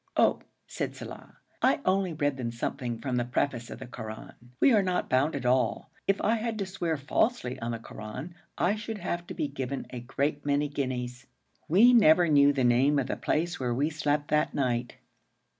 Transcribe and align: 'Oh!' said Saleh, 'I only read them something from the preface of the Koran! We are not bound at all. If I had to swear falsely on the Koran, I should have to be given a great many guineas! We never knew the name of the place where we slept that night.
'Oh!' 0.17 0.41
said 0.65 0.95
Saleh, 0.95 1.35
'I 1.61 1.79
only 1.85 2.11
read 2.13 2.35
them 2.35 2.51
something 2.51 2.97
from 2.97 3.17
the 3.17 3.23
preface 3.23 3.69
of 3.69 3.77
the 3.77 3.85
Koran! 3.85 4.33
We 4.59 4.73
are 4.73 4.81
not 4.81 5.11
bound 5.11 5.35
at 5.35 5.45
all. 5.45 5.91
If 6.07 6.19
I 6.21 6.37
had 6.37 6.57
to 6.57 6.65
swear 6.65 6.97
falsely 6.97 7.59
on 7.59 7.69
the 7.69 7.77
Koran, 7.77 8.33
I 8.57 8.73
should 8.77 8.97
have 8.97 9.27
to 9.27 9.35
be 9.35 9.47
given 9.47 9.85
a 9.91 9.99
great 9.99 10.43
many 10.43 10.69
guineas! 10.69 11.27
We 11.67 11.93
never 11.93 12.27
knew 12.29 12.51
the 12.51 12.63
name 12.63 12.97
of 12.97 13.05
the 13.05 13.15
place 13.15 13.59
where 13.59 13.75
we 13.75 13.91
slept 13.91 14.29
that 14.29 14.55
night. 14.55 14.95